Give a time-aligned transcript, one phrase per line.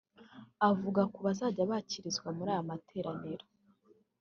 [0.69, 3.45] Avuga kubazajya bakirizwa muri aya materaniro